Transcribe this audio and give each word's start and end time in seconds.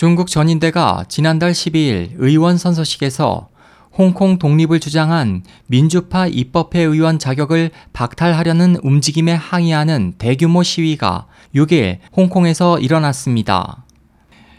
중국 0.00 0.28
전인대가 0.28 1.04
지난달 1.08 1.52
12일 1.52 2.12
의원 2.16 2.56
선서식에서 2.56 3.50
홍콩 3.92 4.38
독립을 4.38 4.80
주장한 4.80 5.42
민주파 5.66 6.28
입법회 6.28 6.80
의원 6.80 7.18
자격을 7.18 7.70
박탈하려는 7.92 8.76
움직임에 8.82 9.34
항의하는 9.34 10.14
대규모 10.16 10.62
시위가 10.62 11.26
6일 11.54 11.98
홍콩에서 12.16 12.78
일어났습니다. 12.78 13.84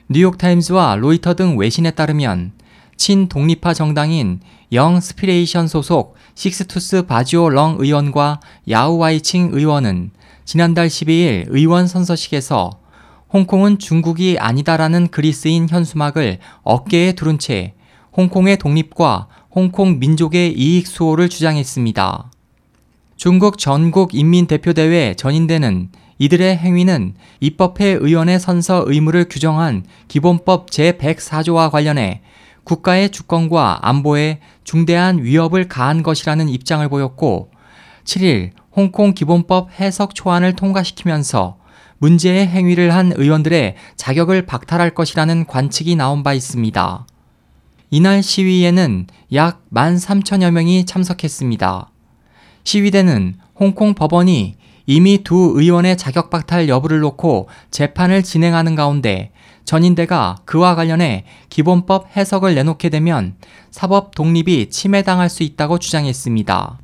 뉴욕타임즈와 0.09 0.97
로이터 0.97 1.33
등 1.33 1.57
외신에 1.57 1.89
따르면 1.89 2.51
친 2.95 3.27
독립파 3.27 3.73
정당인 3.73 4.41
영스피레이션 4.73 5.67
소속 5.67 6.17
식스투스 6.35 7.07
바지오 7.07 7.49
렁 7.49 7.77
의원과 7.79 8.41
야우와이칭 8.69 9.49
의원은 9.53 10.11
지난달 10.45 10.87
12일 10.87 11.45
의원 11.47 11.87
선서식에서 11.87 12.80
홍콩은 13.33 13.79
중국이 13.79 14.37
아니다라는 14.39 15.07
쓰인 15.31 15.69
현수막을 15.69 16.39
어깨에 16.63 17.13
두른 17.13 17.39
채 17.39 17.73
홍콩의 18.15 18.57
독립과 18.57 19.27
홍콩 19.51 19.99
민족의 19.99 20.53
이익 20.53 20.85
수호를 20.85 21.29
주장했습니다. 21.29 22.31
중국 23.15 23.57
전국 23.57 24.13
인민대표대회 24.13 25.13
전인대는 25.15 25.91
이들의 26.17 26.57
행위는 26.57 27.13
입법회 27.39 27.85
의원의 28.01 28.39
선서 28.39 28.83
의무를 28.85 29.29
규정한 29.29 29.85
기본법 30.07 30.69
제104조와 30.69 31.71
관련해 31.71 32.21
국가의 32.63 33.11
주권과 33.11 33.79
안보에 33.81 34.39
중대한 34.63 35.23
위협을 35.23 35.67
가한 35.67 36.03
것이라는 36.03 36.49
입장을 36.49 36.87
보였고 36.89 37.51
7일 38.03 38.51
홍콩 38.75 39.13
기본법 39.13 39.69
해석 39.79 40.15
초안을 40.15 40.55
통과시키면서 40.55 41.60
문제의 42.01 42.47
행위를 42.47 42.95
한 42.95 43.13
의원들의 43.15 43.75
자격을 43.95 44.47
박탈할 44.47 44.95
것이라는 44.95 45.45
관측이 45.45 45.95
나온 45.95 46.23
바 46.23 46.33
있습니다. 46.33 47.05
이날 47.91 48.23
시위에는 48.23 49.05
약 49.33 49.61
13,000여 49.71 50.49
명이 50.49 50.85
참석했습니다. 50.85 51.91
시위대는 52.63 53.35
홍콩 53.55 53.93
법원이 53.93 54.55
이미 54.87 55.23
두 55.23 55.53
의원의 55.55 55.95
자격 55.97 56.31
박탈 56.31 56.67
여부를 56.67 57.01
놓고 57.01 57.47
재판을 57.69 58.23
진행하는 58.23 58.73
가운데 58.73 59.31
전인대가 59.65 60.37
그와 60.45 60.73
관련해 60.73 61.25
기본법 61.49 62.17
해석을 62.17 62.55
내놓게 62.55 62.89
되면 62.89 63.35
사법 63.69 64.15
독립이 64.15 64.71
침해당할 64.71 65.29
수 65.29 65.43
있다고 65.43 65.77
주장했습니다. 65.77 66.79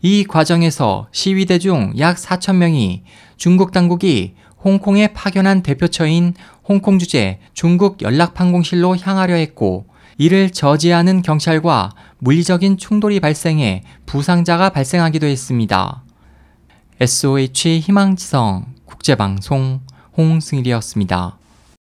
이 0.00 0.24
과정에서 0.24 1.08
시위대 1.12 1.58
중 1.58 1.92
약 1.98 2.16
4천 2.16 2.56
명이 2.56 3.02
중국 3.36 3.72
당국이 3.72 4.34
홍콩에 4.64 5.08
파견한 5.08 5.62
대표처인 5.62 6.34
홍콩 6.64 6.98
주재 6.98 7.38
중국 7.54 8.02
연락판공실로 8.02 8.96
향하려 8.96 9.34
했고 9.34 9.86
이를 10.18 10.50
저지하는 10.50 11.22
경찰과 11.22 11.92
물리적인 12.18 12.76
충돌이 12.76 13.20
발생해 13.20 13.84
부상자가 14.04 14.70
발생하기도 14.70 15.26
했습니다. 15.26 16.02
SOH 17.00 17.78
희망지성 17.80 18.74
국제방송 18.84 19.80
홍승일이었습니다. 20.16 21.37